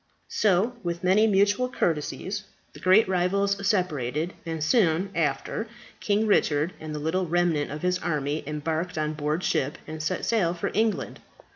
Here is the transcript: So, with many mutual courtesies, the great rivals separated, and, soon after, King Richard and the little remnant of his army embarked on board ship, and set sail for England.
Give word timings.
So, 0.29 0.73
with 0.81 1.03
many 1.03 1.27
mutual 1.27 1.69
courtesies, 1.69 2.45
the 2.73 2.79
great 2.79 3.07
rivals 3.07 3.55
separated, 3.67 4.33
and, 4.47 4.63
soon 4.63 5.11
after, 5.13 5.67
King 5.99 6.25
Richard 6.25 6.73
and 6.79 6.95
the 6.95 6.97
little 6.97 7.27
remnant 7.27 7.69
of 7.69 7.83
his 7.83 7.99
army 7.99 8.43
embarked 8.47 8.97
on 8.97 9.13
board 9.13 9.43
ship, 9.43 9.77
and 9.85 10.01
set 10.01 10.25
sail 10.25 10.55
for 10.55 10.71
England. 10.73 11.19